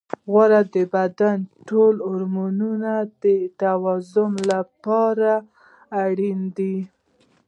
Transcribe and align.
غوړې 0.31 0.61
د 0.73 0.75
بدن 0.93 1.37
د 1.45 1.47
ټولو 1.67 1.99
هورمونونو 2.09 2.91
د 3.21 3.25
توازن 3.61 4.31
لپاره 4.51 5.31
اړینې 6.05 6.49
دي. 6.57 6.77